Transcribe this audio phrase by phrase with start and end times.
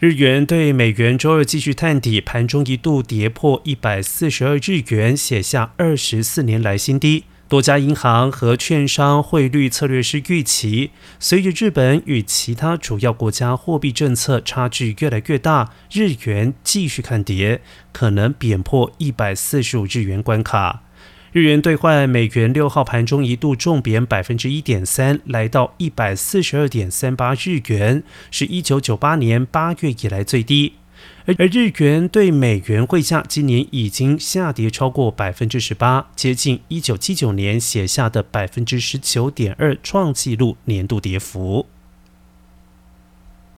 [0.00, 7.24] 日元对美元周二继续探底，盘中一度跌破一百四十二日元，写下二十四年来新低。
[7.48, 17.60] 多家银行和券商汇率策略师预期，随着日本与其他主要国家货币政策差距越来越大，日元继续看跌，
[17.90, 20.84] 可能贬破一百四十五日元关卡。
[21.30, 30.72] 日元兑换美元六号盘中一度重贬百分之一点三，来到一百四十二点三八日元，是一九九八年八月以来最低。
[31.26, 41.66] 而而日元对美元汇价今年已经下跌超过百分之十八，接近一九七九年写下的百分之十九点二创纪录年度跌幅。